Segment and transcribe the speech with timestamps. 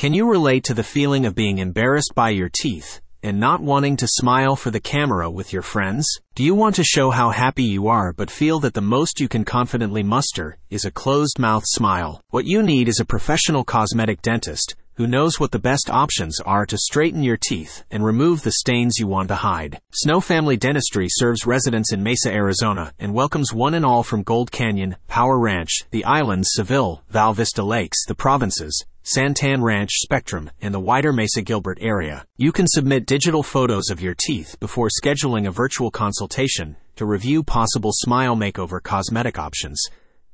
[0.00, 3.98] Can you relate to the feeling of being embarrassed by your teeth and not wanting
[3.98, 6.08] to smile for the camera with your friends?
[6.34, 9.28] Do you want to show how happy you are but feel that the most you
[9.28, 12.22] can confidently muster is a closed mouth smile?
[12.30, 16.64] What you need is a professional cosmetic dentist who knows what the best options are
[16.64, 19.82] to straighten your teeth and remove the stains you want to hide.
[19.92, 24.50] Snow Family Dentistry serves residents in Mesa, Arizona, and welcomes one and all from Gold
[24.50, 30.52] Canyon, Power Ranch, the islands, Seville, Val Vista Lakes, the provinces, San Tan Ranch Spectrum,
[30.62, 32.24] and the wider Mesa Gilbert area.
[32.36, 37.42] You can submit digital photos of your teeth before scheduling a virtual consultation to review
[37.42, 39.82] possible smile makeover cosmetic options.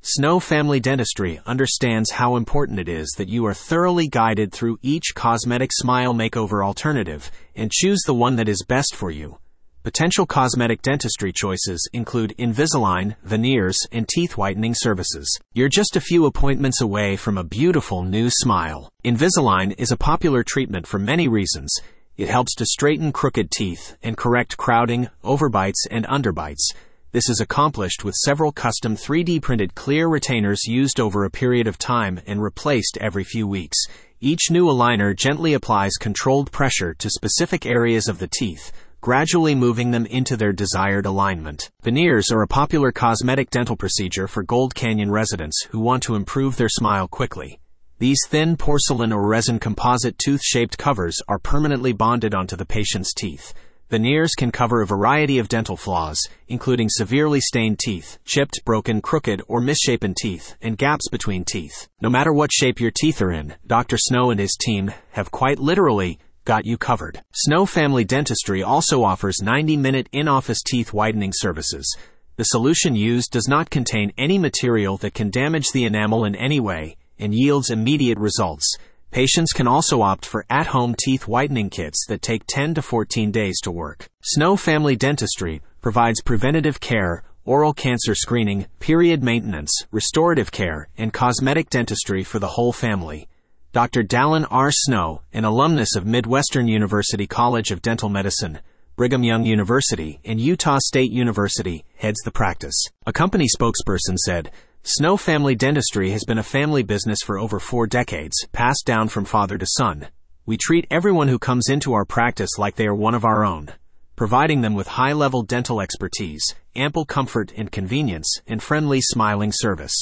[0.00, 5.14] Snow Family Dentistry understands how important it is that you are thoroughly guided through each
[5.14, 9.38] cosmetic smile makeover alternative and choose the one that is best for you.
[9.84, 15.38] Potential cosmetic dentistry choices include Invisalign, veneers, and teeth whitening services.
[15.52, 18.88] You're just a few appointments away from a beautiful new smile.
[19.04, 21.70] Invisalign is a popular treatment for many reasons.
[22.16, 26.72] It helps to straighten crooked teeth and correct crowding, overbites, and underbites.
[27.12, 31.76] This is accomplished with several custom 3D printed clear retainers used over a period of
[31.76, 33.76] time and replaced every few weeks.
[34.18, 38.72] Each new aligner gently applies controlled pressure to specific areas of the teeth,
[39.04, 41.70] gradually moving them into their desired alignment.
[41.82, 46.56] Veneers are a popular cosmetic dental procedure for Gold Canyon residents who want to improve
[46.56, 47.60] their smile quickly.
[47.98, 53.12] These thin porcelain or resin composite tooth shaped covers are permanently bonded onto the patient's
[53.12, 53.52] teeth.
[53.90, 59.42] Veneers can cover a variety of dental flaws, including severely stained teeth, chipped, broken, crooked,
[59.46, 61.90] or misshapen teeth, and gaps between teeth.
[62.00, 63.98] No matter what shape your teeth are in, Dr.
[63.98, 67.22] Snow and his team have quite literally got you covered.
[67.32, 71.96] Snow Family Dentistry also offers 90 minute in office teeth whitening services.
[72.36, 76.60] The solution used does not contain any material that can damage the enamel in any
[76.60, 78.76] way and yields immediate results.
[79.10, 83.30] Patients can also opt for at home teeth whitening kits that take 10 to 14
[83.30, 84.08] days to work.
[84.22, 91.70] Snow Family Dentistry provides preventative care, oral cancer screening, period maintenance, restorative care, and cosmetic
[91.70, 93.28] dentistry for the whole family.
[93.74, 94.04] Dr.
[94.04, 94.70] Dallin R.
[94.70, 98.60] Snow, an alumnus of Midwestern University College of Dental Medicine,
[98.94, 102.86] Brigham Young University, and Utah State University, heads the practice.
[103.04, 104.52] A company spokesperson said,
[104.84, 109.24] Snow Family Dentistry has been a family business for over four decades, passed down from
[109.24, 110.06] father to son.
[110.46, 113.72] We treat everyone who comes into our practice like they are one of our own,
[114.14, 119.96] providing them with high level dental expertise, ample comfort and convenience, and friendly smiling service.